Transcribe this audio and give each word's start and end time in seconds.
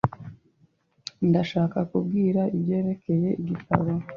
Ndashaka 1.29 1.77
kubwira 1.89 2.41
ibyerekeye 2.55 3.29
igitabo. 3.41 3.89